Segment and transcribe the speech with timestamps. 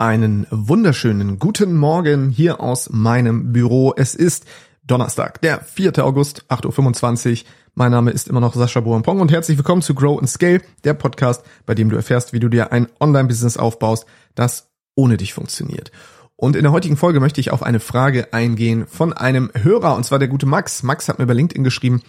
[0.00, 3.92] Einen wunderschönen guten Morgen hier aus meinem Büro.
[3.96, 4.44] Es ist
[4.84, 6.04] Donnerstag, der 4.
[6.04, 7.48] August, 8.25 Uhr.
[7.74, 10.94] Mein Name ist immer noch Sascha Boampong und herzlich willkommen zu Grow and Scale, der
[10.94, 14.06] Podcast, bei dem du erfährst, wie du dir ein Online-Business aufbaust,
[14.36, 15.90] das ohne dich funktioniert.
[16.36, 20.04] Und in der heutigen Folge möchte ich auf eine Frage eingehen von einem Hörer, und
[20.04, 20.84] zwar der gute Max.
[20.84, 22.02] Max hat mir bei LinkedIn geschrieben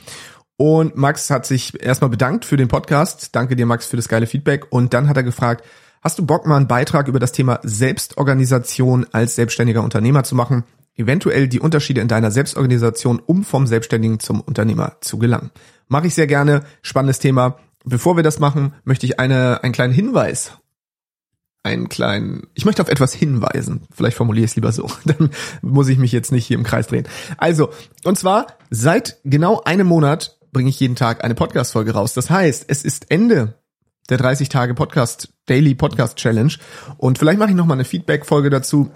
[0.58, 3.36] und Max hat sich erstmal bedankt für den Podcast.
[3.36, 4.68] Danke dir, Max, für das geile Feedback.
[4.70, 5.66] Und dann hat er gefragt,
[6.02, 10.64] Hast du Bock, mal einen Beitrag über das Thema Selbstorganisation als selbstständiger Unternehmer zu machen?
[10.96, 15.52] Eventuell die Unterschiede in deiner Selbstorganisation, um vom Selbstständigen zum Unternehmer zu gelangen.
[15.88, 16.64] Mache ich sehr gerne.
[16.82, 17.58] Spannendes Thema.
[17.84, 20.54] Bevor wir das machen, möchte ich eine, einen kleinen Hinweis
[21.62, 23.82] einen kleinen, ich möchte auf etwas hinweisen.
[23.94, 24.90] Vielleicht formuliere ich es lieber so.
[25.06, 25.30] Dann
[25.62, 27.08] muss ich mich jetzt nicht hier im Kreis drehen.
[27.38, 27.70] Also,
[28.06, 32.14] und zwar seit genau einem Monat bringe ich jeden Tag eine Podcast-Folge raus.
[32.14, 33.59] Das heißt, es ist Ende
[34.10, 36.54] der 30 Tage Podcast, Daily Podcast Challenge.
[36.98, 38.92] Und vielleicht mache ich nochmal eine Feedback-Folge dazu,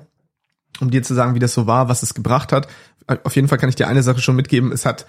[0.80, 2.68] um dir zu sagen, wie das so war, was es gebracht hat.
[3.24, 4.72] Auf jeden Fall kann ich dir eine Sache schon mitgeben.
[4.72, 5.06] Es hat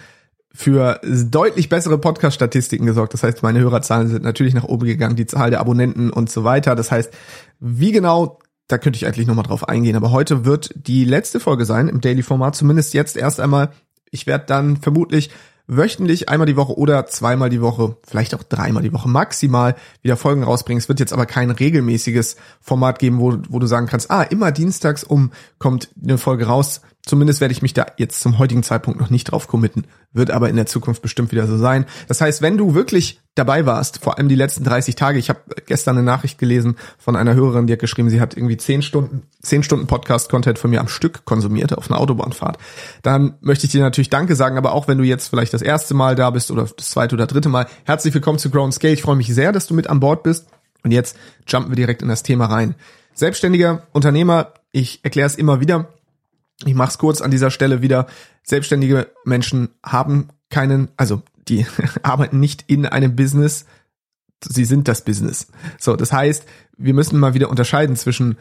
[0.53, 3.13] für deutlich bessere Podcast-Statistiken gesorgt.
[3.13, 6.45] Das heißt, meine Hörerzahlen sind natürlich nach oben gegangen, die Zahl der Abonnenten und so
[6.45, 6.77] weiter.
[6.77, 7.13] Das heißt,
[7.59, 9.97] wie genau, da könnte ich eigentlich nochmal drauf eingehen.
[9.97, 13.71] Aber heute wird die letzte Folge sein im Daily-Format, zumindest jetzt erst einmal.
[14.11, 15.31] Ich werde dann vermutlich
[15.67, 20.17] wöchentlich einmal die Woche oder zweimal die Woche, vielleicht auch dreimal die Woche maximal wieder
[20.17, 20.79] Folgen rausbringen.
[20.79, 24.53] Es wird jetzt aber kein regelmäßiges Format geben, wo, wo du sagen kannst, ah, immer
[24.53, 26.83] dienstags um kommt eine Folge raus.
[27.07, 29.87] Zumindest werde ich mich da jetzt zum heutigen Zeitpunkt noch nicht drauf committen.
[30.15, 31.85] Wird aber in der Zukunft bestimmt wieder so sein.
[32.09, 35.41] Das heißt, wenn du wirklich dabei warst, vor allem die letzten 30 Tage, ich habe
[35.67, 39.25] gestern eine Nachricht gelesen von einer Hörerin, die hat geschrieben, sie hat irgendwie 10 Stunden,
[39.43, 42.57] 10 Stunden Podcast-Content von mir am Stück konsumiert auf einer Autobahnfahrt,
[43.03, 45.93] dann möchte ich dir natürlich Danke sagen, aber auch wenn du jetzt vielleicht das erste
[45.93, 48.95] Mal da bist oder das zweite oder dritte Mal, herzlich willkommen zu Ground Scale.
[48.95, 50.47] Ich freue mich sehr, dass du mit an Bord bist.
[50.85, 51.17] Und jetzt
[51.47, 52.75] jumpen wir direkt in das Thema rein.
[53.15, 55.89] Selbstständiger Unternehmer, ich erkläre es immer wieder,
[56.65, 58.07] ich mache es kurz an dieser Stelle wieder.
[58.43, 61.67] Selbstständige Menschen haben keinen, also die
[62.03, 63.67] arbeiten nicht in einem Business,
[64.43, 65.49] sie sind das Business.
[65.79, 66.45] So, das heißt,
[66.77, 68.37] wir müssen mal wieder unterscheiden zwischen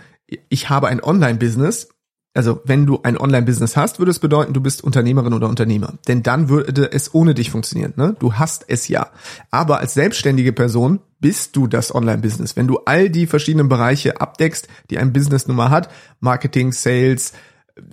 [0.49, 1.89] ich habe ein Online-Business.
[2.35, 5.93] Also, wenn du ein Online-Business hast, würde es bedeuten, du bist Unternehmerin oder Unternehmer.
[6.07, 7.93] Denn dann würde es ohne dich funktionieren.
[7.95, 8.15] Ne?
[8.17, 9.11] Du hast es ja.
[9.51, 12.55] Aber als selbstständige Person bist du das Online-Business.
[12.55, 15.91] Wenn du all die verschiedenen Bereiche abdeckst, die ein Business Nummer hat,
[16.21, 17.33] Marketing, Sales,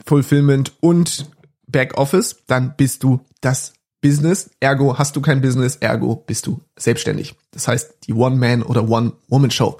[0.04, 1.30] Fulfillment und
[1.66, 4.50] Backoffice, dann bist du das Business.
[4.60, 7.34] Ergo hast du kein Business, ergo bist du selbstständig.
[7.50, 9.78] Das heißt, die One-Man- oder One-Woman-Show.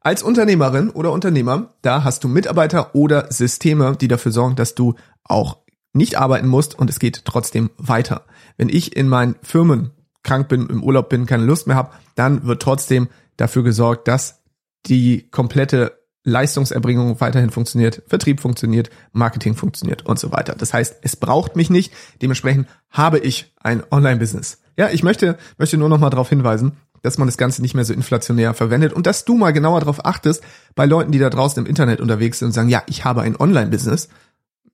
[0.00, 4.94] Als Unternehmerin oder Unternehmer, da hast du Mitarbeiter oder Systeme, die dafür sorgen, dass du
[5.24, 5.58] auch
[5.92, 8.24] nicht arbeiten musst und es geht trotzdem weiter.
[8.56, 9.90] Wenn ich in meinen Firmen
[10.22, 14.42] krank bin, im Urlaub bin, keine Lust mehr habe, dann wird trotzdem dafür gesorgt, dass
[14.86, 20.54] die komplette Leistungserbringung weiterhin funktioniert, Vertrieb funktioniert, Marketing funktioniert und so weiter.
[20.54, 21.92] Das heißt, es braucht mich nicht.
[22.20, 24.58] Dementsprechend habe ich ein Online-Business.
[24.76, 27.84] Ja, ich möchte, möchte nur noch mal darauf hinweisen, dass man das Ganze nicht mehr
[27.84, 30.42] so inflationär verwendet und dass du mal genauer darauf achtest
[30.74, 33.36] bei Leuten, die da draußen im Internet unterwegs sind und sagen, ja, ich habe ein
[33.36, 34.08] Online-Business.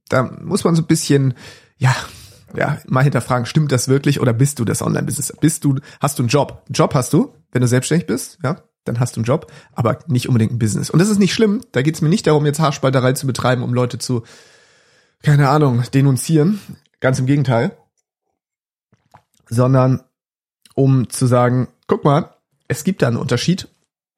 [0.08, 1.34] Da muss man so ein bisschen,
[1.76, 1.94] ja,
[2.54, 5.34] ja, mal hinterfragen, stimmt das wirklich oder bist du das Online-Business?
[5.40, 6.64] Bist du, hast du einen Job?
[6.70, 8.62] Job hast du, wenn du selbstständig bist, ja?
[8.86, 10.90] Dann hast du einen Job, aber nicht unbedingt ein Business.
[10.90, 11.60] Und das ist nicht schlimm.
[11.72, 14.22] Da geht es mir nicht darum, jetzt Haarspalterei zu betreiben, um Leute zu,
[15.22, 16.60] keine Ahnung, denunzieren.
[17.00, 17.76] Ganz im Gegenteil.
[19.48, 20.02] Sondern
[20.74, 22.30] um zu sagen, guck mal,
[22.68, 23.68] es gibt da einen Unterschied.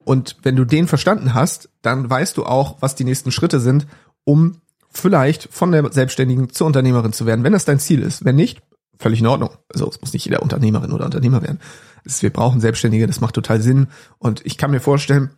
[0.04, 3.86] Und wenn du den verstanden hast, dann weißt du auch, was die nächsten Schritte sind,
[4.24, 8.24] um vielleicht von der Selbstständigen zur Unternehmerin zu werden, wenn das dein Ziel ist.
[8.24, 8.62] Wenn nicht,
[8.98, 9.50] völlig in Ordnung.
[9.72, 11.60] Also es muss nicht jeder Unternehmerin oder Unternehmer werden
[12.20, 13.88] wir brauchen Selbstständige, das macht total Sinn.
[14.18, 15.30] Und ich kann mir vorstellen,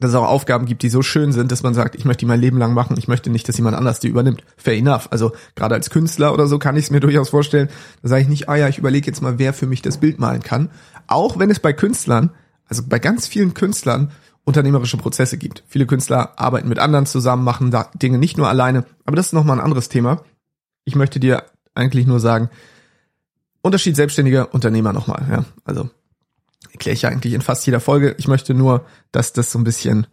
[0.00, 2.26] dass es auch Aufgaben gibt, die so schön sind, dass man sagt, ich möchte die
[2.26, 4.42] mein Leben lang machen, ich möchte nicht, dass jemand anders die übernimmt.
[4.56, 5.08] Fair enough.
[5.10, 7.68] Also gerade als Künstler oder so kann ich es mir durchaus vorstellen.
[8.02, 10.18] Da sage ich nicht, ah ja, ich überlege jetzt mal, wer für mich das Bild
[10.18, 10.70] malen kann.
[11.06, 12.30] Auch wenn es bei Künstlern,
[12.66, 14.10] also bei ganz vielen Künstlern,
[14.46, 15.64] unternehmerische Prozesse gibt.
[15.66, 18.84] Viele Künstler arbeiten mit anderen zusammen, machen da Dinge nicht nur alleine.
[19.06, 20.22] Aber das ist nochmal ein anderes Thema.
[20.84, 22.50] Ich möchte dir eigentlich nur sagen,
[23.64, 25.44] Unterschied selbstständiger Unternehmer nochmal, ja.
[25.64, 25.88] Also
[26.70, 28.14] erkläre ich ja eigentlich in fast jeder Folge.
[28.18, 30.06] Ich möchte nur, dass das so ein bisschen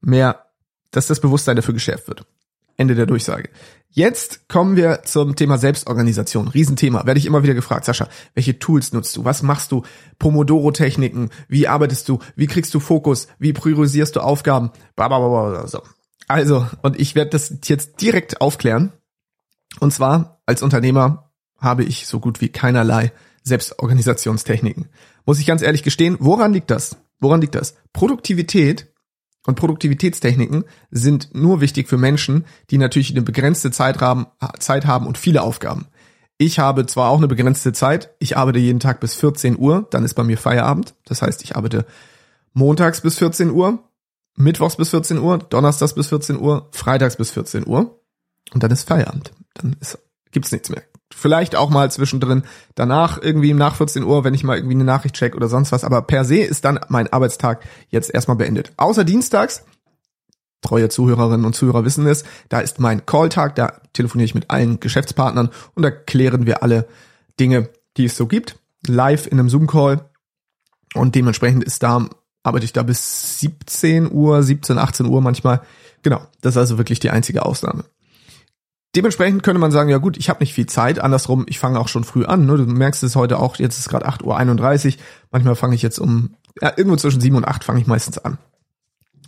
[0.00, 0.46] mehr,
[0.90, 2.24] dass das Bewusstsein dafür geschärft wird.
[2.78, 3.50] Ende der Durchsage.
[3.90, 6.48] Jetzt kommen wir zum Thema Selbstorganisation.
[6.48, 7.04] Riesenthema.
[7.04, 7.84] Werde ich immer wieder gefragt.
[7.84, 9.24] Sascha, welche Tools nutzt du?
[9.26, 9.82] Was machst du?
[10.18, 11.28] Pomodoro-Techniken?
[11.46, 12.20] Wie arbeitest du?
[12.36, 13.28] Wie kriegst du Fokus?
[13.38, 14.70] Wie priorisierst du Aufgaben?
[15.66, 15.82] So.
[16.26, 18.92] Also, und ich werde das jetzt direkt aufklären.
[19.78, 21.23] Und zwar als Unternehmer
[21.64, 23.12] habe ich so gut wie keinerlei
[23.42, 24.88] Selbstorganisationstechniken.
[25.26, 26.96] Muss ich ganz ehrlich gestehen, woran liegt das?
[27.20, 27.74] Woran liegt das?
[27.92, 28.92] Produktivität
[29.46, 34.26] Und Produktivitätstechniken sind nur wichtig für Menschen, die natürlich eine begrenzte Zeit haben,
[35.06, 35.86] und viele Aufgaben.
[36.38, 40.04] Ich habe zwar auch eine begrenzte Zeit, ich arbeite jeden Tag bis 14 Uhr, dann
[40.04, 40.94] ist bei mir Feierabend.
[41.04, 41.86] Das heißt, ich arbeite
[42.54, 43.84] montags bis 14 Uhr,
[44.36, 48.00] mittwochs bis 14 Uhr, donnerstags bis 14 Uhr, freitags bis 14 Uhr
[48.52, 49.32] und dann ist Feierabend.
[49.54, 49.98] Dann ist,
[50.32, 50.82] gibt's nichts mehr.
[51.16, 52.42] Vielleicht auch mal zwischendrin
[52.74, 55.84] danach irgendwie nach 14 Uhr, wenn ich mal irgendwie eine Nachricht check oder sonst was.
[55.84, 58.72] Aber per se ist dann mein Arbeitstag jetzt erstmal beendet.
[58.76, 59.64] Außer dienstags,
[60.60, 64.80] treue Zuhörerinnen und Zuhörer wissen es, da ist mein Calltag, da telefoniere ich mit allen
[64.80, 66.88] Geschäftspartnern und da klären wir alle
[67.38, 68.56] Dinge, die es so gibt,
[68.86, 70.10] live in einem Zoom-Call.
[70.94, 72.08] Und dementsprechend ist da,
[72.42, 75.62] arbeite ich da bis 17 Uhr, 17, 18 Uhr manchmal.
[76.02, 77.84] Genau, das ist also wirklich die einzige Ausnahme.
[78.96, 81.00] Dementsprechend könnte man sagen, ja gut, ich habe nicht viel Zeit.
[81.00, 82.46] Andersrum, ich fange auch schon früh an.
[82.46, 82.56] Ne?
[82.56, 85.02] Du merkst es heute auch, jetzt ist gerade 8.31 Uhr.
[85.32, 88.38] Manchmal fange ich jetzt um, ja, irgendwo zwischen 7 und 8 fange ich meistens an.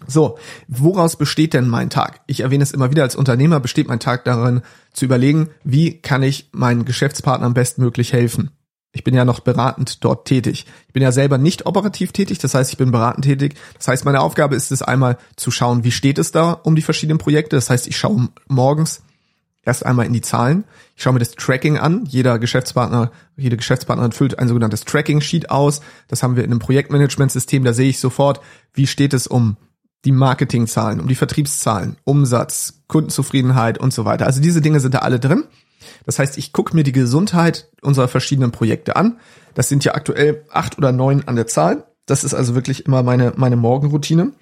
[0.06, 2.20] So, woraus besteht denn mein Tag?
[2.26, 6.22] Ich erwähne es immer wieder, als Unternehmer besteht mein Tag darin, zu überlegen, wie kann
[6.22, 8.50] ich meinen Geschäftspartnern bestmöglich helfen.
[8.92, 10.64] Ich bin ja noch beratend dort tätig.
[10.86, 13.56] Ich bin ja selber nicht operativ tätig, das heißt, ich bin beratend tätig.
[13.76, 16.82] Das heißt, meine Aufgabe ist es einmal zu schauen, wie steht es da um die
[16.82, 17.56] verschiedenen Projekte.
[17.56, 19.02] Das heißt, ich schaue morgens
[19.66, 20.64] erst einmal in die Zahlen.
[20.94, 22.04] Ich schaue mir das Tracking an.
[22.06, 25.80] Jeder Geschäftspartner, jede Geschäftspartnerin füllt ein sogenanntes Tracking-Sheet aus.
[26.08, 27.64] Das haben wir in einem Projektmanagementsystem.
[27.64, 28.40] Da sehe ich sofort,
[28.72, 29.56] wie steht es um
[30.04, 34.26] die Marketingzahlen, um die Vertriebszahlen, Umsatz, Kundenzufriedenheit und so weiter.
[34.26, 35.44] Also diese Dinge sind da alle drin.
[36.04, 39.18] Das heißt, ich gucke mir die Gesundheit unserer verschiedenen Projekte an.
[39.54, 41.84] Das sind ja aktuell acht oder neun an der Zahl.
[42.06, 44.32] Das ist also wirklich immer meine, meine Morgenroutine.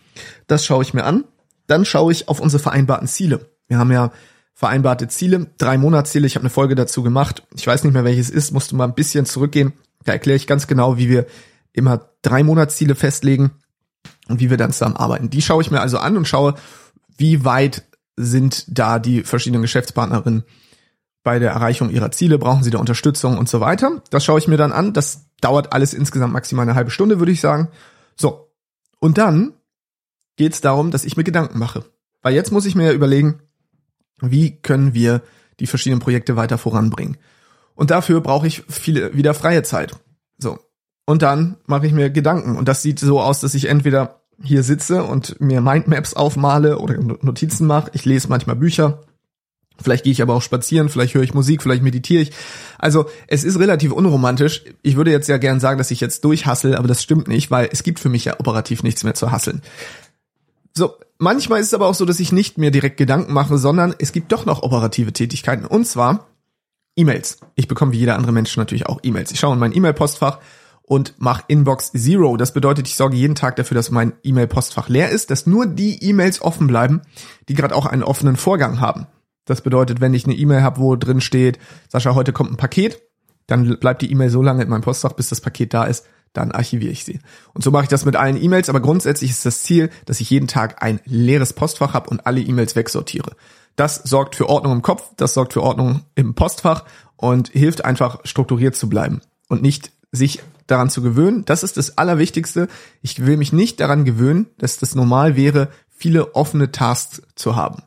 [0.47, 1.25] Das schaue ich mir an.
[1.67, 3.49] Dann schaue ich auf unsere vereinbarten Ziele.
[3.67, 4.12] Wir haben ja
[4.55, 6.27] vereinbarte Ziele, drei Monatsziele.
[6.27, 7.43] Ich habe eine Folge dazu gemacht.
[7.55, 9.73] Ich weiß nicht mehr, welches ist, musste mal ein bisschen zurückgehen.
[10.05, 11.27] Da erkläre ich ganz genau, wie wir
[11.73, 13.51] immer drei Monatsziele festlegen
[14.29, 15.29] und wie wir dann zusammen arbeiten.
[15.29, 16.55] Die schaue ich mir also an und schaue,
[17.17, 17.85] wie weit
[18.17, 20.45] sind da die verschiedenen Geschäftspartnerinnen
[21.25, 24.03] bei der Erreichung ihrer Ziele, brauchen sie da Unterstützung und so weiter.
[24.11, 24.93] Das schaue ich mir dann an.
[24.93, 27.69] Das dauert alles insgesamt maximal eine halbe Stunde, würde ich sagen.
[28.15, 28.53] So.
[29.01, 29.55] Und dann
[30.37, 31.85] geht es darum, dass ich mir Gedanken mache.
[32.23, 33.41] Weil jetzt muss ich mir überlegen,
[34.21, 35.23] wie können wir
[35.61, 37.17] die verschiedenen Projekte weiter voranbringen?
[37.75, 39.97] Und dafür brauche ich viele wieder freie Zeit.
[40.39, 40.59] So.
[41.07, 42.57] Und dann mache ich mir Gedanken.
[42.57, 46.99] Und das sieht so aus, dass ich entweder hier sitze und mir Mindmaps aufmale oder
[46.99, 47.91] Notizen mache.
[47.95, 49.01] Ich lese manchmal Bücher.
[49.83, 52.31] Vielleicht gehe ich aber auch spazieren, vielleicht höre ich Musik, vielleicht meditiere ich.
[52.79, 54.63] Also es ist relativ unromantisch.
[54.83, 57.69] Ich würde jetzt ja gern sagen, dass ich jetzt durchhassel, aber das stimmt nicht, weil
[57.73, 59.63] es gibt für mich ja operativ nichts mehr zu hasseln.
[60.76, 63.94] So, manchmal ist es aber auch so, dass ich nicht mir direkt Gedanken mache, sondern
[63.99, 65.65] es gibt doch noch operative Tätigkeiten.
[65.65, 66.26] Und zwar
[66.97, 67.38] E-Mails.
[67.55, 69.32] Ich bekomme wie jeder andere Mensch natürlich auch E-Mails.
[69.32, 70.38] Ich schaue in mein E-Mail-Postfach
[70.82, 72.37] und mache Inbox Zero.
[72.37, 76.03] Das bedeutet, ich sorge jeden Tag dafür, dass mein E-Mail-Postfach leer ist, dass nur die
[76.05, 77.03] E-Mails offen bleiben,
[77.49, 79.06] die gerade auch einen offenen Vorgang haben.
[79.44, 83.00] Das bedeutet, wenn ich eine E-Mail habe, wo drin steht, Sascha, heute kommt ein Paket,
[83.47, 86.53] dann bleibt die E-Mail so lange in meinem Postfach, bis das Paket da ist, dann
[86.53, 87.21] archiviere ich sie.
[87.55, 90.29] Und so mache ich das mit allen E-Mails, aber grundsätzlich ist das Ziel, dass ich
[90.29, 93.35] jeden Tag ein leeres Postfach habe und alle E-Mails wegsortiere.
[93.77, 96.85] Das sorgt für Ordnung im Kopf, das sorgt für Ordnung im Postfach
[97.17, 101.45] und hilft einfach strukturiert zu bleiben und nicht sich daran zu gewöhnen.
[101.45, 102.69] Das ist das Allerwichtigste.
[103.03, 107.83] Ich will mich nicht daran gewöhnen, dass das normal wäre, viele offene Tasks zu haben.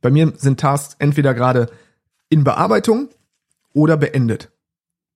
[0.00, 1.70] Bei mir sind Tasks entweder gerade
[2.28, 3.08] in Bearbeitung
[3.72, 4.50] oder beendet.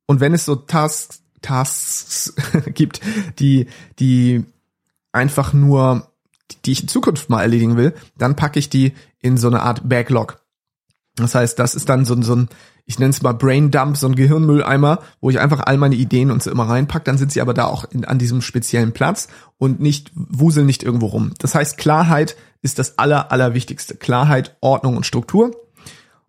[0.06, 2.34] Und wenn es so Tasks Tasks
[2.74, 3.00] gibt,
[3.38, 3.66] die,
[3.98, 4.44] die
[5.12, 6.10] einfach nur,
[6.64, 9.88] die ich in Zukunft mal erledigen will, dann packe ich die in so eine Art
[9.88, 10.40] Backlog.
[11.16, 12.48] Das heißt, das ist dann so, so ein,
[12.86, 16.30] ich nenne es mal Brain Dump, so ein Gehirnmülleimer, wo ich einfach all meine Ideen
[16.30, 19.28] und so immer reinpack, dann sind sie aber da auch in, an diesem speziellen Platz
[19.58, 21.32] und nicht, wuseln nicht irgendwo rum.
[21.38, 23.96] Das heißt, Klarheit ist das aller, allerwichtigste.
[23.96, 25.52] Klarheit, Ordnung und Struktur.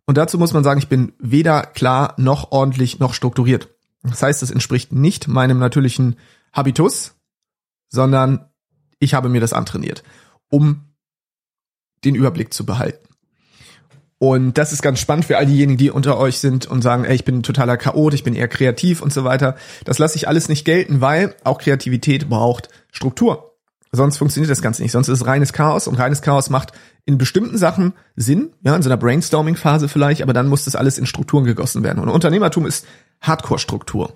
[0.06, 3.70] Und dazu muss man sagen, ich bin weder klar noch ordentlich noch strukturiert.
[4.04, 6.16] Das heißt, es entspricht nicht meinem natürlichen
[6.54, 7.16] Habitus,
[7.90, 8.50] sondern
[9.00, 10.04] ich habe mir das antrainiert,
[10.50, 10.94] um
[12.06, 13.08] den Überblick zu behalten.
[14.20, 17.16] Und das ist ganz spannend für all diejenigen, die unter euch sind und sagen, ey,
[17.16, 19.56] ich bin totaler Chaot, ich bin eher kreativ und so weiter.
[19.86, 23.49] Das lasse ich alles nicht gelten, weil auch Kreativität braucht Struktur.
[23.92, 24.92] Sonst funktioniert das Ganze nicht.
[24.92, 26.74] Sonst ist es reines Chaos und reines Chaos macht
[27.06, 30.98] in bestimmten Sachen Sinn, ja, in so einer Brainstorming-Phase vielleicht, aber dann muss das alles
[31.00, 32.00] in Strukturen gegossen werden.
[32.00, 32.86] Und Unternehmertum ist
[33.22, 34.14] Hardcore-Struktur.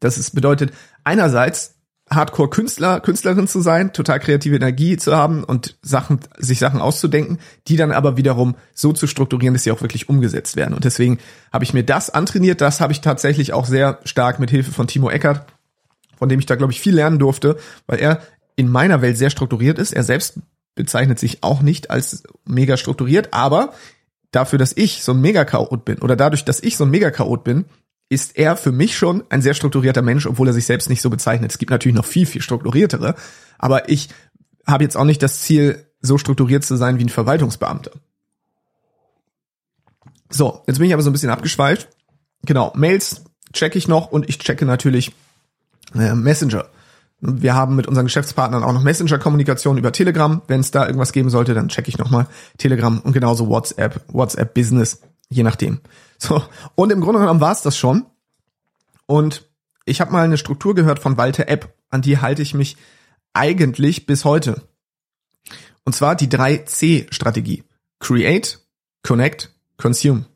[0.00, 0.72] Das ist, bedeutet
[1.04, 1.76] einerseits
[2.10, 7.38] Hardcore-Künstler, Künstlerin zu sein, total kreative Energie zu haben und Sachen, sich Sachen auszudenken,
[7.68, 10.74] die dann aber wiederum so zu strukturieren, dass sie auch wirklich umgesetzt werden.
[10.74, 11.18] Und deswegen
[11.52, 12.60] habe ich mir das antrainiert.
[12.60, 15.46] Das habe ich tatsächlich auch sehr stark mit Hilfe von Timo Eckert,
[16.16, 18.20] von dem ich da, glaube ich, viel lernen durfte, weil er
[18.56, 19.92] in meiner Welt sehr strukturiert ist.
[19.92, 20.38] Er selbst
[20.74, 23.72] bezeichnet sich auch nicht als mega strukturiert, aber
[24.30, 27.66] dafür, dass ich so ein Mega-Chaot bin oder dadurch, dass ich so ein Mega-Chaot bin,
[28.08, 31.10] ist er für mich schon ein sehr strukturierter Mensch, obwohl er sich selbst nicht so
[31.10, 31.50] bezeichnet.
[31.50, 33.14] Es gibt natürlich noch viel, viel strukturiertere,
[33.58, 34.08] aber ich
[34.66, 37.92] habe jetzt auch nicht das Ziel, so strukturiert zu sein wie ein Verwaltungsbeamter.
[40.28, 41.88] So, jetzt bin ich aber so ein bisschen abgeschweift.
[42.44, 45.12] Genau, Mails checke ich noch und ich checke natürlich
[45.94, 46.66] äh, Messenger.
[47.24, 50.42] Wir haben mit unseren Geschäftspartnern auch noch Messenger-Kommunikation über Telegram.
[50.48, 52.26] Wenn es da irgendwas geben sollte, dann checke ich nochmal
[52.58, 55.80] Telegram und genauso WhatsApp, WhatsApp Business, je nachdem.
[56.18, 56.42] So,
[56.74, 58.06] und im Grunde genommen war es das schon.
[59.06, 59.48] Und
[59.84, 62.76] ich habe mal eine Struktur gehört von Walter App, an die halte ich mich
[63.34, 64.62] eigentlich bis heute.
[65.84, 67.62] Und zwar die 3C-Strategie.
[68.00, 68.58] Create,
[69.04, 70.26] Connect, Consume.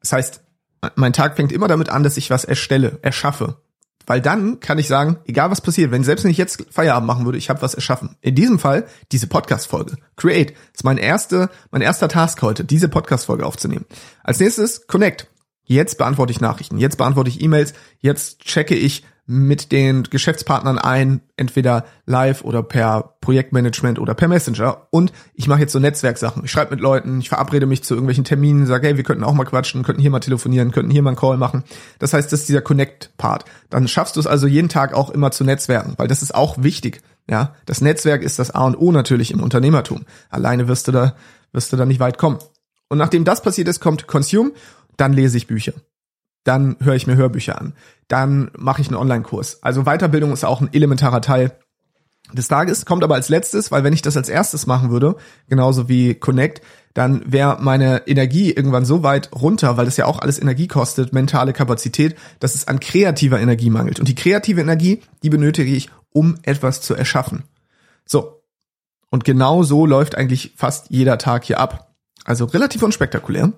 [0.00, 0.44] Das heißt,
[0.94, 3.60] mein Tag fängt immer damit an, dass ich was erstelle, erschaffe.
[4.12, 7.24] Weil dann kann ich sagen, egal was passiert, wenn selbst wenn ich jetzt Feierabend machen
[7.24, 8.18] würde, ich habe was erschaffen.
[8.20, 9.96] In diesem Fall diese Podcast-Folge.
[10.16, 10.52] Create.
[10.74, 13.86] Ist mein erste, mein erster Task heute, diese Podcast-Folge aufzunehmen.
[14.22, 15.28] Als nächstes Connect.
[15.64, 21.22] Jetzt beantworte ich Nachrichten, jetzt beantworte ich E-Mails, jetzt checke ich mit den Geschäftspartnern ein,
[21.36, 24.88] entweder live oder per Projektmanagement oder per Messenger.
[24.90, 26.44] Und ich mache jetzt so Netzwerksachen.
[26.44, 29.32] Ich schreibe mit Leuten, ich verabrede mich zu irgendwelchen Terminen, sage, hey, wir könnten auch
[29.32, 31.64] mal quatschen, könnten hier mal telefonieren, könnten hier mal einen Call machen.
[31.98, 33.46] Das heißt, das ist dieser Connect-Part.
[33.70, 36.62] Dann schaffst du es also jeden Tag auch immer zu netzwerken, weil das ist auch
[36.62, 37.00] wichtig.
[37.26, 40.04] Ja, das Netzwerk ist das A und O natürlich im Unternehmertum.
[40.28, 41.14] Alleine wirst du da,
[41.52, 42.38] wirst du da nicht weit kommen.
[42.90, 44.52] Und nachdem das passiert ist, kommt Consume,
[44.98, 45.72] dann lese ich Bücher
[46.44, 47.74] dann höre ich mir Hörbücher an,
[48.08, 49.62] dann mache ich einen Online-Kurs.
[49.62, 51.52] Also Weiterbildung ist auch ein elementarer Teil
[52.32, 55.16] des Tages, kommt aber als letztes, weil wenn ich das als erstes machen würde,
[55.48, 56.62] genauso wie Connect,
[56.94, 61.12] dann wäre meine Energie irgendwann so weit runter, weil das ja auch alles Energie kostet,
[61.12, 63.98] mentale Kapazität, dass es an kreativer Energie mangelt.
[63.98, 67.44] Und die kreative Energie, die benötige ich, um etwas zu erschaffen.
[68.04, 68.42] So.
[69.10, 71.94] Und genau so läuft eigentlich fast jeder Tag hier ab.
[72.24, 73.52] Also relativ unspektakulär.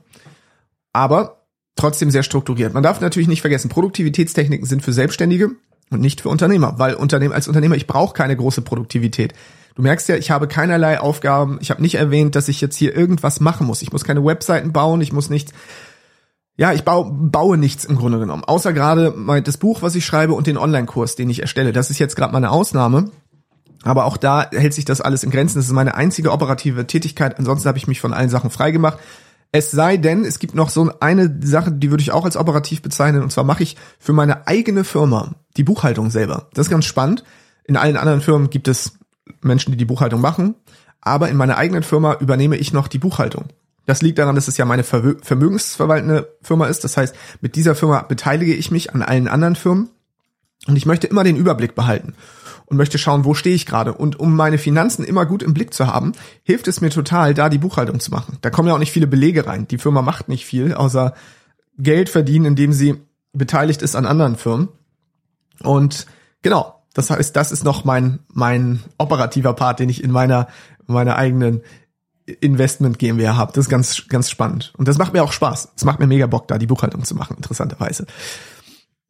[0.92, 1.43] Aber
[1.76, 2.74] trotzdem sehr strukturiert.
[2.74, 5.50] Man darf natürlich nicht vergessen, Produktivitätstechniken sind für Selbstständige
[5.90, 9.34] und nicht für Unternehmer, weil Unternehmen als Unternehmer, ich brauche keine große Produktivität.
[9.74, 11.58] Du merkst ja, ich habe keinerlei Aufgaben.
[11.60, 13.82] Ich habe nicht erwähnt, dass ich jetzt hier irgendwas machen muss.
[13.82, 15.52] Ich muss keine Webseiten bauen, ich muss nichts.
[16.56, 18.44] Ja, ich baue, baue nichts im Grunde genommen.
[18.44, 19.12] Außer gerade
[19.42, 21.72] das Buch, was ich schreibe und den Online-Kurs, den ich erstelle.
[21.72, 23.10] Das ist jetzt gerade meine Ausnahme.
[23.82, 25.58] Aber auch da hält sich das alles in Grenzen.
[25.58, 27.36] Das ist meine einzige operative Tätigkeit.
[27.38, 28.98] Ansonsten habe ich mich von allen Sachen freigemacht.
[29.56, 32.82] Es sei denn, es gibt noch so eine Sache, die würde ich auch als operativ
[32.82, 33.22] bezeichnen.
[33.22, 36.48] Und zwar mache ich für meine eigene Firma die Buchhaltung selber.
[36.54, 37.22] Das ist ganz spannend.
[37.62, 38.98] In allen anderen Firmen gibt es
[39.42, 40.56] Menschen, die die Buchhaltung machen.
[41.00, 43.44] Aber in meiner eigenen Firma übernehme ich noch die Buchhaltung.
[43.86, 46.82] Das liegt daran, dass es ja meine vermögensverwaltende Firma ist.
[46.82, 49.88] Das heißt, mit dieser Firma beteilige ich mich an allen anderen Firmen.
[50.66, 52.14] Und ich möchte immer den Überblick behalten
[52.66, 53.92] und möchte schauen, wo stehe ich gerade.
[53.94, 57.48] Und um meine Finanzen immer gut im Blick zu haben, hilft es mir total, da
[57.48, 58.38] die Buchhaltung zu machen.
[58.40, 59.68] Da kommen ja auch nicht viele Belege rein.
[59.68, 61.14] Die Firma macht nicht viel, außer
[61.78, 62.96] Geld verdienen, indem sie
[63.32, 64.68] beteiligt ist an anderen Firmen.
[65.62, 66.06] Und
[66.42, 70.48] genau, das heißt, das ist noch mein, mein operativer Part, den ich in meiner,
[70.86, 71.62] meiner eigenen
[72.26, 73.52] Investment GmbH habe.
[73.52, 74.72] Das ist ganz, ganz spannend.
[74.78, 75.72] Und das macht mir auch Spaß.
[75.76, 78.06] Es macht mir mega Bock, da die Buchhaltung zu machen, interessanterweise.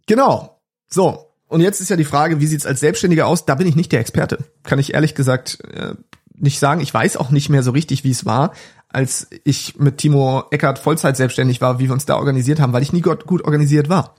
[0.06, 0.61] Genau.
[0.88, 1.34] So.
[1.54, 3.46] Und jetzt ist ja die Frage, wie sieht's als Selbstständiger aus?
[3.46, 4.38] Da bin ich nicht der Experte.
[4.64, 5.94] Kann ich ehrlich gesagt äh,
[6.37, 6.80] nicht sagen.
[6.80, 8.54] Ich weiß auch nicht mehr so richtig, wie es war,
[8.88, 12.82] als ich mit Timo Eckert Vollzeit selbstständig war, wie wir uns da organisiert haben, weil
[12.82, 14.16] ich nie gut, gut organisiert war.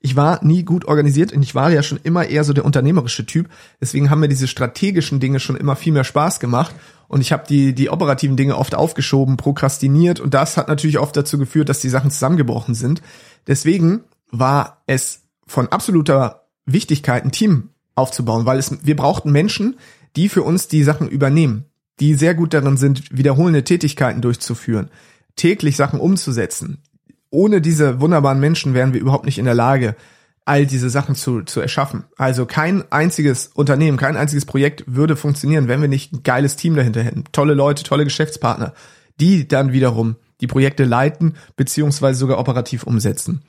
[0.00, 3.26] Ich war nie gut organisiert und ich war ja schon immer eher so der unternehmerische
[3.26, 3.48] Typ.
[3.80, 6.74] Deswegen haben mir diese strategischen Dinge schon immer viel mehr Spaß gemacht
[7.06, 11.16] und ich habe die die operativen Dinge oft aufgeschoben, prokrastiniert und das hat natürlich oft
[11.16, 13.02] dazu geführt, dass die Sachen zusammengebrochen sind.
[13.46, 14.00] Deswegen
[14.32, 19.76] war es von absoluter Wichtigkeit, ein Team aufzubauen, weil es, wir brauchten Menschen,
[20.16, 21.64] die für uns die Sachen übernehmen,
[22.00, 24.90] die sehr gut darin sind, wiederholende Tätigkeiten durchzuführen,
[25.36, 26.82] täglich Sachen umzusetzen.
[27.30, 29.96] Ohne diese wunderbaren Menschen wären wir überhaupt nicht in der Lage,
[30.44, 32.04] all diese Sachen zu, zu erschaffen.
[32.16, 36.74] Also kein einziges Unternehmen, kein einziges Projekt würde funktionieren, wenn wir nicht ein geiles Team
[36.74, 37.24] dahinter hätten.
[37.32, 38.74] Tolle Leute, tolle Geschäftspartner,
[39.20, 43.42] die dann wiederum die Projekte leiten, beziehungsweise sogar operativ umsetzen.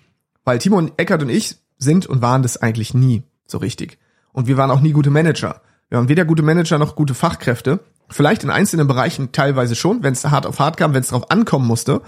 [0.46, 4.00] Weil Timo und Eckert und ich sind und waren das eigentlich nie so richtig.
[4.32, 5.62] Und wir waren auch nie gute Manager.
[5.90, 7.80] Wir waren weder gute Manager noch gute Fachkräfte.
[8.10, 11.30] Vielleicht in einzelnen Bereichen teilweise schon, wenn es hart auf hart kam, wenn es darauf
[11.30, 12.02] ankommen musste,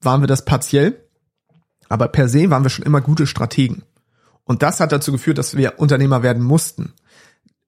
[0.00, 1.00] waren wir das partiell.
[1.88, 3.82] Aber per se waren wir schon immer gute Strategen.
[4.44, 6.92] Und das hat dazu geführt, dass wir Unternehmer werden mussten.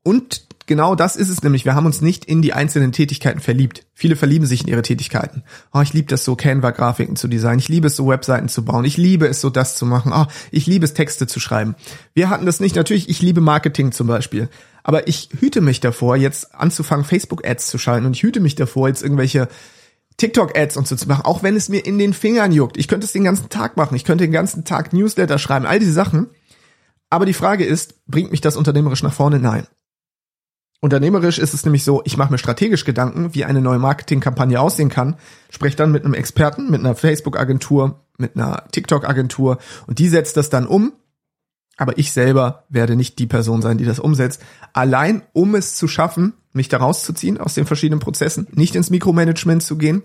[0.08, 1.66] Und genau das ist es nämlich.
[1.66, 3.84] Wir haben uns nicht in die einzelnen Tätigkeiten verliebt.
[3.92, 5.42] Viele verlieben sich in ihre Tätigkeiten.
[5.74, 7.58] Oh, ich liebe das so, Canva-Grafiken zu designen.
[7.58, 8.86] Ich liebe es so, Webseiten zu bauen.
[8.86, 10.12] Ich liebe es so, das zu machen.
[10.14, 11.74] Oh, ich liebe es, Texte zu schreiben.
[12.14, 12.74] Wir hatten das nicht.
[12.74, 14.48] Natürlich, ich liebe Marketing zum Beispiel.
[14.82, 18.88] Aber ich hüte mich davor, jetzt anzufangen, Facebook-Ads zu schalten und ich hüte mich davor,
[18.88, 19.48] jetzt irgendwelche
[20.16, 22.78] TikTok-Ads und so zu machen, auch wenn es mir in den Fingern juckt.
[22.78, 23.94] Ich könnte es den ganzen Tag machen.
[23.94, 26.28] Ich könnte den ganzen Tag Newsletter schreiben, all diese Sachen.
[27.10, 29.38] Aber die Frage ist, bringt mich das unternehmerisch nach vorne?
[29.38, 29.66] Nein.
[30.80, 34.90] Unternehmerisch ist es nämlich so, ich mache mir strategisch Gedanken, wie eine neue Marketingkampagne aussehen
[34.90, 35.16] kann,
[35.50, 39.58] spreche dann mit einem Experten, mit einer Facebook-Agentur, mit einer TikTok-Agentur
[39.88, 40.92] und die setzt das dann um.
[41.76, 44.42] Aber ich selber werde nicht die Person sein, die das umsetzt.
[44.72, 49.62] Allein um es zu schaffen, mich da rauszuziehen aus den verschiedenen Prozessen, nicht ins Mikromanagement
[49.62, 50.02] zu gehen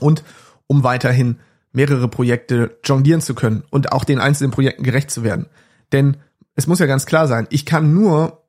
[0.00, 0.22] und
[0.66, 1.38] um weiterhin
[1.72, 5.46] mehrere Projekte jonglieren zu können und auch den einzelnen Projekten gerecht zu werden.
[5.92, 6.18] Denn
[6.54, 8.41] es muss ja ganz klar sein, ich kann nur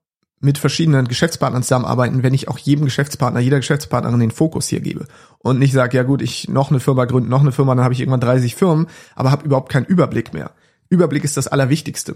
[0.44, 5.08] mit verschiedenen Geschäftspartnern zusammenarbeiten, wenn ich auch jedem Geschäftspartner, jeder Geschäftspartnerin den Fokus hier gebe
[5.40, 7.94] und nicht sage, ja gut, ich noch eine Firma gründen, noch eine Firma, dann habe
[7.94, 10.52] ich irgendwann 30 Firmen, aber habe überhaupt keinen Überblick mehr.
[10.90, 12.16] Überblick ist das Allerwichtigste.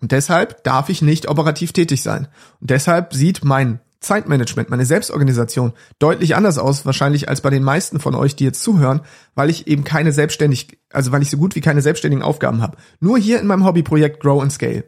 [0.00, 2.28] Und deshalb darf ich nicht operativ tätig sein.
[2.60, 8.00] Und deshalb sieht mein Zeitmanagement, meine Selbstorganisation deutlich anders aus, wahrscheinlich als bei den meisten
[8.00, 9.00] von euch, die jetzt zuhören,
[9.34, 12.76] weil ich eben keine selbstständig, also weil ich so gut wie keine selbstständigen Aufgaben habe.
[13.00, 14.84] Nur hier in meinem Hobbyprojekt Grow and Scale.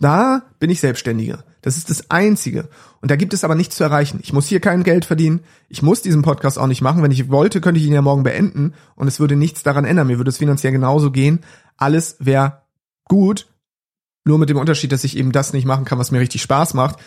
[0.00, 1.44] Da bin ich Selbstständiger.
[1.62, 2.68] Das ist das Einzige.
[3.00, 4.20] Und da gibt es aber nichts zu erreichen.
[4.22, 5.40] Ich muss hier kein Geld verdienen.
[5.68, 7.02] Ich muss diesen Podcast auch nicht machen.
[7.02, 10.06] Wenn ich wollte, könnte ich ihn ja morgen beenden und es würde nichts daran ändern.
[10.06, 11.40] Mir würde es finanziell genauso gehen.
[11.76, 12.62] Alles wäre
[13.04, 13.48] gut.
[14.24, 16.74] Nur mit dem Unterschied, dass ich eben das nicht machen kann, was mir richtig Spaß
[16.74, 16.98] macht.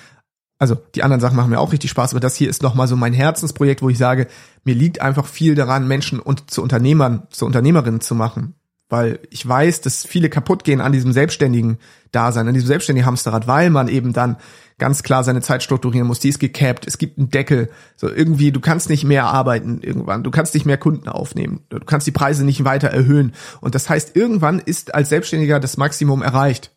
[0.60, 2.96] Also die anderen Sachen machen mir auch richtig Spaß, aber das hier ist nochmal so
[2.96, 4.28] mein Herzensprojekt, wo ich sage,
[4.64, 8.56] mir liegt einfach viel daran, Menschen und zu Unternehmern, zu Unternehmerinnen zu machen
[8.94, 11.80] weil ich weiß, dass viele kaputt gehen an diesem selbstständigen
[12.12, 14.38] Dasein, an diesem selbstständigen Hamsterrad, weil man eben dann
[14.78, 16.20] ganz klar seine Zeit strukturieren muss.
[16.20, 17.72] Die ist gecapped, es gibt einen Deckel.
[17.96, 21.80] So irgendwie, du kannst nicht mehr arbeiten irgendwann, du kannst nicht mehr Kunden aufnehmen, du
[21.80, 23.34] kannst die Preise nicht weiter erhöhen.
[23.62, 26.70] Und das heißt, irgendwann ist als Selbstständiger das Maximum erreicht.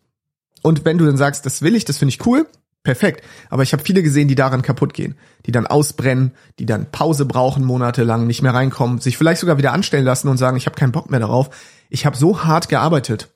[0.62, 2.46] Und wenn du dann sagst, das will ich, das finde ich cool,
[2.82, 3.26] perfekt.
[3.50, 7.26] Aber ich habe viele gesehen, die daran kaputt gehen, die dann ausbrennen, die dann Pause
[7.26, 10.76] brauchen, monatelang nicht mehr reinkommen, sich vielleicht sogar wieder anstellen lassen und sagen, ich habe
[10.76, 11.50] keinen Bock mehr darauf
[11.88, 13.32] ich habe so hart gearbeitet.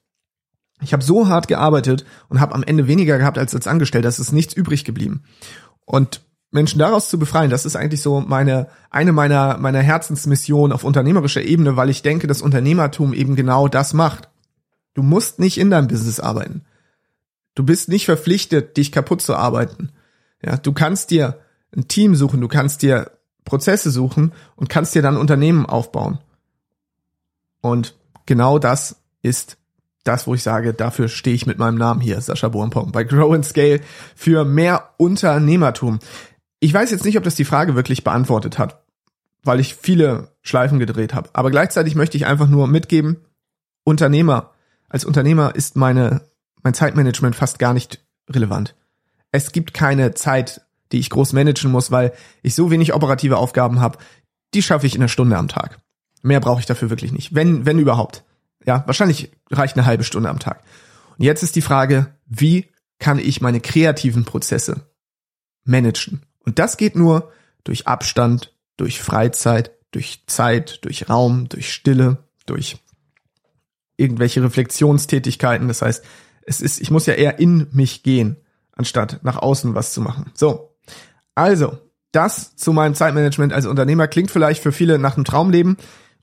[0.83, 4.09] Ich habe so hart gearbeitet und habe am Ende weniger gehabt als als Angestellter.
[4.09, 5.25] Es ist nichts übrig geblieben.
[5.85, 10.85] Und Menschen daraus zu befreien, das ist eigentlich so meine eine meiner meiner Herzensmissionen auf
[10.85, 14.29] unternehmerischer Ebene, weil ich denke, dass Unternehmertum eben genau das macht.
[14.95, 16.65] Du musst nicht in deinem Business arbeiten.
[17.55, 19.93] Du bist nicht verpflichtet, dich kaputt zu arbeiten.
[20.43, 21.41] Ja, du kannst dir
[21.77, 23.13] ein Team suchen, du kannst dir
[23.45, 26.19] Prozesse suchen und kannst dir dann Unternehmen aufbauen.
[27.61, 27.95] Und
[28.31, 29.59] genau das ist
[30.05, 33.35] das, wo ich sage, dafür stehe ich mit meinem Namen hier, Sascha Boampong, bei Grow
[33.35, 33.81] and Scale
[34.15, 35.99] für mehr Unternehmertum.
[36.61, 38.85] Ich weiß jetzt nicht, ob das die Frage wirklich beantwortet hat,
[39.43, 41.29] weil ich viele Schleifen gedreht habe.
[41.33, 43.17] Aber gleichzeitig möchte ich einfach nur mitgeben,
[43.83, 44.53] Unternehmer,
[44.89, 46.21] als Unternehmer ist meine,
[46.63, 48.77] mein Zeitmanagement fast gar nicht relevant.
[49.33, 50.61] Es gibt keine Zeit,
[50.93, 52.13] die ich groß managen muss, weil
[52.43, 53.99] ich so wenig operative Aufgaben habe,
[54.55, 55.81] die schaffe ich in einer Stunde am Tag.
[56.23, 57.35] Mehr brauche ich dafür wirklich nicht.
[57.35, 58.25] Wenn, wenn überhaupt.
[58.65, 60.63] Ja, wahrscheinlich reicht eine halbe Stunde am Tag.
[61.17, 64.87] Und jetzt ist die Frage, wie kann ich meine kreativen Prozesse
[65.65, 66.23] managen?
[66.45, 67.31] Und das geht nur
[67.65, 72.79] durch Abstand, durch Freizeit, durch Zeit, durch Raum, durch Stille, durch
[73.97, 75.69] irgendwelche Reflexionstätigkeiten.
[75.69, 76.05] Das heißt,
[76.43, 78.37] es ist, ich muss ja eher in mich gehen,
[78.73, 80.31] anstatt nach außen was zu machen.
[80.35, 80.77] So.
[81.35, 81.79] Also,
[82.13, 85.77] das zu meinem Zeitmanagement als Unternehmer klingt vielleicht für viele nach einem Traumleben.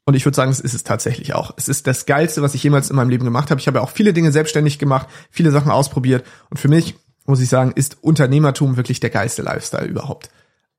[0.07, 1.51] Und ich würde sagen, es ist es tatsächlich auch.
[1.57, 3.59] Es ist das Geilste, was ich jemals in meinem Leben gemacht habe.
[3.59, 6.25] Ich habe ja auch viele Dinge selbstständig gemacht, viele Sachen ausprobiert.
[6.49, 10.29] Und für mich, muss ich sagen, ist Unternehmertum wirklich der geilste Lifestyle überhaupt.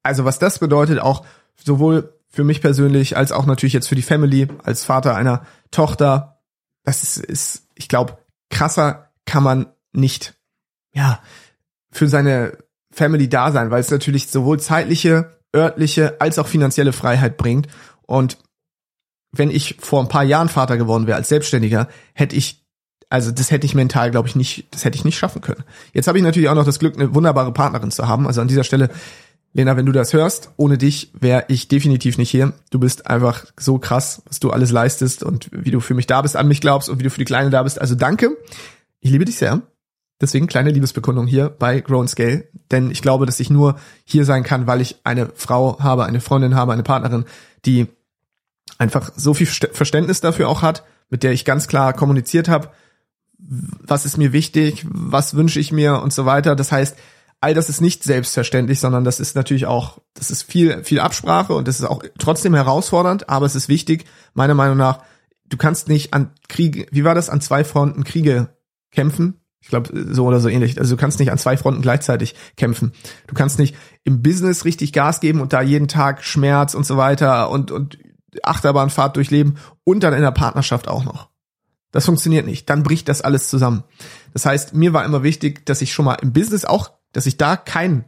[0.02, 1.26] Also was das bedeutet, auch
[1.62, 6.40] sowohl für mich persönlich als auch natürlich jetzt für die Family, als Vater einer Tochter,
[6.84, 8.16] das ist, ist ich glaube,
[8.48, 10.36] krasser kann man nicht,
[10.94, 11.20] ja,
[11.90, 12.56] für seine
[12.90, 17.68] Family da sein, weil es natürlich sowohl zeitliche, örtliche als auch finanzielle Freiheit bringt.
[18.06, 18.38] Und
[19.32, 22.64] wenn ich vor ein paar Jahren Vater geworden wäre als Selbstständiger, hätte ich
[23.10, 25.64] also das hätte ich mental, glaube ich, nicht, das hätte ich nicht schaffen können.
[25.94, 28.26] Jetzt habe ich natürlich auch noch das Glück, eine wunderbare Partnerin zu haben.
[28.26, 28.90] Also an dieser Stelle,
[29.54, 32.52] Lena, wenn du das hörst, ohne dich wäre ich definitiv nicht hier.
[32.70, 36.20] Du bist einfach so krass, was du alles leistest und wie du für mich da
[36.20, 37.80] bist, an mich glaubst und wie du für die Kleine da bist.
[37.80, 38.36] Also danke.
[39.00, 39.62] Ich liebe dich sehr.
[40.20, 42.48] Deswegen kleine Liebesbekundung hier bei Grow Scale.
[42.70, 46.20] Denn ich glaube, dass ich nur hier sein kann, weil ich eine Frau habe, eine
[46.20, 47.24] Freundin habe, eine Partnerin,
[47.64, 47.86] die
[48.78, 52.70] einfach so viel Verständnis dafür auch hat, mit der ich ganz klar kommuniziert habe,
[53.38, 56.56] was ist mir wichtig, was wünsche ich mir und so weiter.
[56.56, 56.96] Das heißt,
[57.40, 61.54] all das ist nicht selbstverständlich, sondern das ist natürlich auch, das ist viel, viel Absprache
[61.54, 64.04] und das ist auch trotzdem herausfordernd, aber es ist wichtig,
[64.34, 65.02] meiner Meinung nach,
[65.48, 68.48] du kannst nicht an Kriege, wie war das, an zwei Fronten Kriege
[68.90, 69.40] kämpfen.
[69.60, 70.78] Ich glaube, so oder so ähnlich.
[70.78, 72.92] Also du kannst nicht an zwei Fronten gleichzeitig kämpfen.
[73.26, 76.96] Du kannst nicht im Business richtig Gas geben und da jeden Tag Schmerz und so
[76.96, 77.98] weiter und, und
[78.42, 81.30] Achterbahnfahrt durchleben und dann in der Partnerschaft auch noch.
[81.90, 82.68] Das funktioniert nicht.
[82.68, 83.84] Dann bricht das alles zusammen.
[84.32, 87.38] Das heißt, mir war immer wichtig, dass ich schon mal im Business auch, dass ich
[87.38, 88.04] da kein,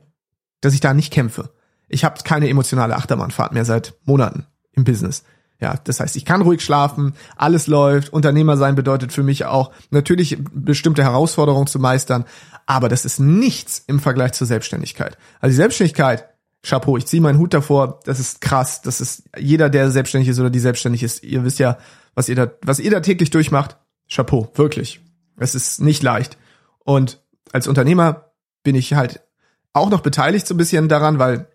[0.60, 1.50] dass ich da nicht kämpfe.
[1.88, 5.24] Ich habe keine emotionale Achterbahnfahrt mehr seit Monaten im Business.
[5.60, 8.12] Ja, das heißt, ich kann ruhig schlafen, alles läuft.
[8.12, 12.24] Unternehmer sein bedeutet für mich auch natürlich bestimmte Herausforderungen zu meistern,
[12.64, 15.18] aber das ist nichts im Vergleich zur Selbstständigkeit.
[15.38, 16.29] Also die Selbstständigkeit,
[16.62, 20.38] Chapeau, ich ziehe meinen Hut davor, das ist krass, das ist jeder, der selbstständig ist
[20.38, 21.78] oder die selbstständig ist, ihr wisst ja,
[22.14, 23.78] was ihr da, was ihr da täglich durchmacht.
[24.08, 25.00] Chapeau, wirklich.
[25.36, 26.36] Es ist nicht leicht.
[26.80, 29.20] Und als Unternehmer bin ich halt
[29.72, 31.48] auch noch beteiligt so ein bisschen daran, weil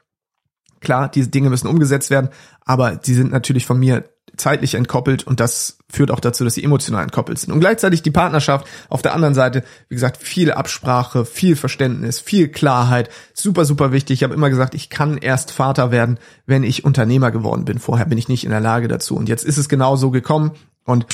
[0.82, 2.30] Klar, diese Dinge müssen umgesetzt werden,
[2.62, 4.04] aber die sind natürlich von mir
[4.38, 7.54] zeitlich entkoppelt und das führt auch dazu, dass sie emotional entkoppelt sind.
[7.54, 12.50] Und gleichzeitig die Partnerschaft auf der anderen Seite, wie gesagt, viel Absprache, viel Verständnis, viel
[12.50, 14.16] Klarheit, super, super wichtig.
[14.16, 17.80] Ich habe immer gesagt, ich kann erst Vater werden, wenn ich Unternehmer geworden bin.
[17.80, 19.16] Vorher bin ich nicht in der Lage dazu.
[19.16, 20.52] Und jetzt ist es genau so gekommen.
[20.84, 21.06] Und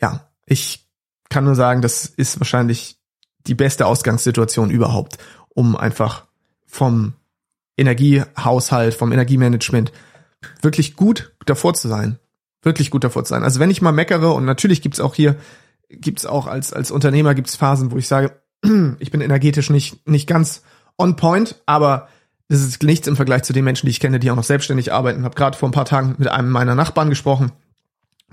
[0.00, 0.88] ja, ich
[1.28, 2.98] kann nur sagen, das ist wahrscheinlich
[3.46, 6.26] die beste Ausgangssituation überhaupt, um einfach
[6.66, 7.14] vom
[7.76, 9.92] Energiehaushalt, vom Energiemanagement
[10.60, 12.18] wirklich gut davor zu sein.
[12.62, 13.42] Wirklich gut davor zu sein.
[13.42, 15.36] Also wenn ich mal meckere, und natürlich gibt's auch hier,
[15.88, 18.40] gibt's auch als, als Unternehmer gibt's Phasen, wo ich sage,
[18.98, 20.62] ich bin energetisch nicht, nicht ganz
[20.98, 22.08] on point, aber
[22.48, 24.92] das ist nichts im Vergleich zu den Menschen, die ich kenne, die auch noch selbstständig
[24.92, 25.24] arbeiten.
[25.24, 27.52] Habe gerade vor ein paar Tagen mit einem meiner Nachbarn gesprochen,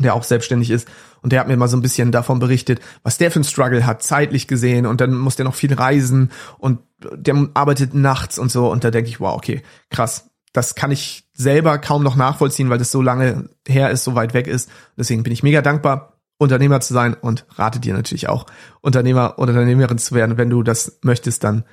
[0.03, 0.87] der auch selbstständig ist.
[1.21, 3.85] Und der hat mir mal so ein bisschen davon berichtet, was der für ein Struggle
[3.85, 4.85] hat, zeitlich gesehen.
[4.85, 6.79] Und dann muss der noch viel reisen und
[7.13, 8.71] der arbeitet nachts und so.
[8.71, 10.29] Und da denke ich, wow, okay, krass.
[10.51, 14.33] Das kann ich selber kaum noch nachvollziehen, weil das so lange her ist, so weit
[14.33, 14.69] weg ist.
[14.97, 18.45] Deswegen bin ich mega dankbar, Unternehmer zu sein und rate dir natürlich auch,
[18.81, 20.37] Unternehmer oder Unternehmerin zu werden.
[20.37, 21.65] Wenn du das möchtest, dann,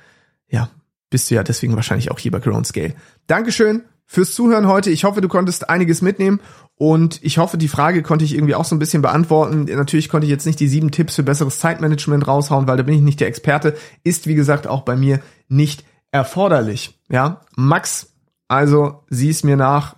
[0.47, 0.69] ja,
[1.09, 2.93] bist du ja deswegen wahrscheinlich auch hier bei Grown Scale.
[3.25, 4.89] Dankeschön fürs Zuhören heute.
[4.89, 6.39] Ich hoffe, du konntest einiges mitnehmen
[6.75, 9.65] und ich hoffe, die Frage konnte ich irgendwie auch so ein bisschen beantworten.
[9.65, 12.95] Natürlich konnte ich jetzt nicht die sieben Tipps für besseres Zeitmanagement raushauen, weil da bin
[12.95, 13.75] ich nicht der Experte.
[14.03, 16.99] Ist, wie gesagt, auch bei mir nicht erforderlich.
[17.09, 18.13] Ja, Max,
[18.47, 19.96] also sieh es mir nach,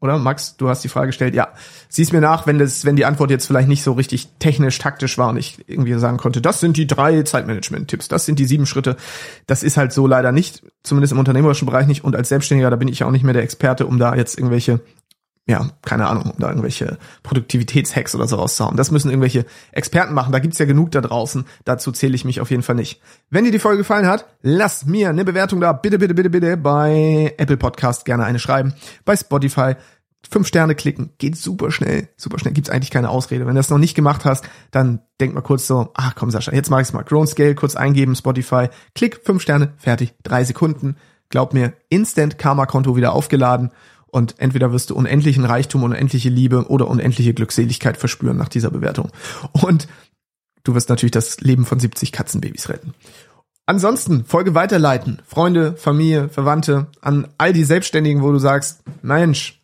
[0.00, 1.48] oder Max, du hast die Frage gestellt, ja.
[1.88, 5.18] Sieh's mir nach, wenn das, wenn die Antwort jetzt vielleicht nicht so richtig technisch, taktisch
[5.18, 8.66] war und ich irgendwie sagen konnte, das sind die drei Zeitmanagement-Tipps, das sind die sieben
[8.66, 8.96] Schritte.
[9.46, 12.02] Das ist halt so leider nicht, zumindest im unternehmerischen Bereich nicht.
[12.02, 14.80] Und als Selbstständiger, da bin ich auch nicht mehr der Experte, um da jetzt irgendwelche
[15.50, 18.76] ja, keine Ahnung, um da irgendwelche Produktivitätshacks oder so rauszuhauen.
[18.76, 20.30] Das müssen irgendwelche Experten machen.
[20.32, 21.44] Da gibt's ja genug da draußen.
[21.64, 23.00] Dazu zähle ich mich auf jeden Fall nicht.
[23.30, 25.72] Wenn dir die Folge gefallen hat, lass mir eine Bewertung da.
[25.72, 26.56] Bitte, bitte, bitte, bitte.
[26.56, 28.74] Bei Apple Podcast gerne eine schreiben.
[29.04, 29.74] Bei Spotify
[30.30, 31.10] fünf Sterne klicken.
[31.18, 32.08] Geht super schnell.
[32.16, 32.54] Super schnell.
[32.54, 33.46] Gibt's eigentlich keine Ausrede.
[33.46, 36.52] Wenn du das noch nicht gemacht hast, dann denk mal kurz so, ach komm Sascha,
[36.52, 37.02] jetzt mach ich's mal.
[37.02, 38.68] Grown Scale, kurz eingeben, Spotify.
[38.94, 40.14] Klick, fünf Sterne, fertig.
[40.22, 40.94] Drei Sekunden.
[41.28, 43.70] Glaub mir, Instant Karma-Konto wieder aufgeladen
[44.12, 49.10] und entweder wirst du unendlichen Reichtum, unendliche Liebe oder unendliche Glückseligkeit verspüren nach dieser Bewertung.
[49.52, 49.88] Und
[50.64, 52.94] du wirst natürlich das Leben von 70 Katzenbabys retten.
[53.66, 55.22] Ansonsten Folge weiterleiten.
[55.26, 59.59] Freunde, Familie, Verwandte, an all die Selbstständigen, wo du sagst, Mensch,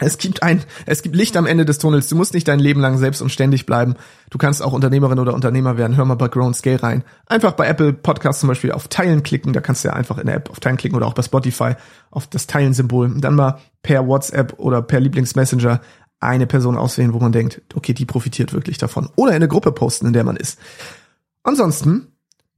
[0.00, 2.08] es gibt ein, es gibt Licht am Ende des Tunnels.
[2.08, 3.94] Du musst nicht dein Leben lang selbst und ständig bleiben.
[4.30, 5.96] Du kannst auch Unternehmerin oder Unternehmer werden.
[5.96, 7.04] Hör mal bei Grown Scale rein.
[7.26, 9.52] Einfach bei Apple Podcasts zum Beispiel auf Teilen klicken.
[9.52, 11.74] Da kannst du ja einfach in der App auf Teilen klicken oder auch bei Spotify
[12.10, 13.20] auf das Teilen-Symbol.
[13.20, 15.80] Dann mal per WhatsApp oder per Lieblingsmessenger
[16.20, 19.08] eine Person auswählen, wo man denkt, okay, die profitiert wirklich davon.
[19.16, 20.58] Oder in eine Gruppe posten, in der man ist.
[21.42, 22.08] Ansonsten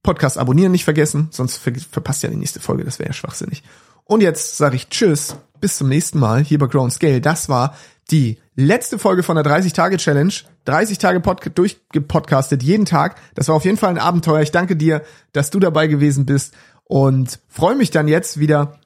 [0.02, 2.84] Podcast abonnieren nicht vergessen, sonst ver verpasst ja die nächste Folge.
[2.84, 3.62] Das wäre ja schwachsinnig.
[4.04, 7.20] Und jetzt sage ich Tschüss bis zum nächsten Mal hier bei Grown Scale.
[7.20, 7.74] Das war
[8.10, 10.32] die letzte Folge von der 30-Tage-Challenge.
[10.64, 13.16] 30 Tage Pod durchgepodcastet, jeden Tag.
[13.34, 14.42] Das war auf jeden Fall ein Abenteuer.
[14.42, 18.78] Ich danke dir, dass du dabei gewesen bist und freue mich dann jetzt wieder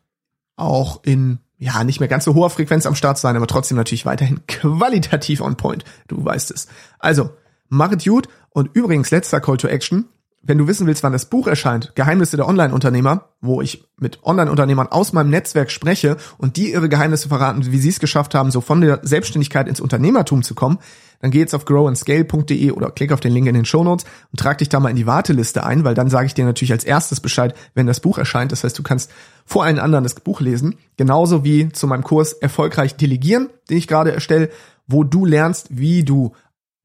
[0.56, 3.76] auch in ja, nicht mehr ganz so hoher Frequenz am Start zu sein, aber trotzdem
[3.76, 5.84] natürlich weiterhin qualitativ on point.
[6.08, 6.66] Du weißt es.
[6.98, 7.30] Also,
[7.68, 8.28] mach es gut.
[8.50, 10.08] Und übrigens, letzter Call to Action
[10.44, 14.88] wenn du wissen willst, wann das Buch erscheint, Geheimnisse der Online-Unternehmer, wo ich mit Online-Unternehmern
[14.88, 18.60] aus meinem Netzwerk spreche und die ihre Geheimnisse verraten, wie sie es geschafft haben, so
[18.60, 20.78] von der Selbstständigkeit ins Unternehmertum zu kommen,
[21.20, 24.40] dann geh jetzt auf growandscale.de oder klick auf den Link in den Show Notes und
[24.40, 26.82] trag dich da mal in die Warteliste ein, weil dann sage ich dir natürlich als
[26.82, 28.50] erstes Bescheid, wenn das Buch erscheint.
[28.50, 29.12] Das heißt, du kannst
[29.46, 33.86] vor allen anderen das Buch lesen, genauso wie zu meinem Kurs Erfolgreich Delegieren, den ich
[33.86, 34.50] gerade erstelle,
[34.88, 36.32] wo du lernst, wie du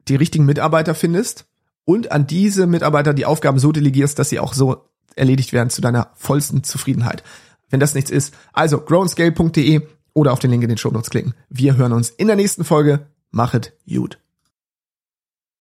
[0.07, 1.46] die richtigen Mitarbeiter findest,
[1.87, 5.79] und an diese Mitarbeiter die Aufgaben so delegierst, dass sie auch so erledigt werden zu
[5.79, 7.23] deiner vollsten Zufriedenheit.
[7.69, 9.81] Wenn das nichts ist, also grownscale.de
[10.13, 11.33] oder auf den Link in den Show Notes klicken.
[11.49, 13.07] Wir hören uns in der nächsten Folge.
[13.31, 14.19] Machet gut.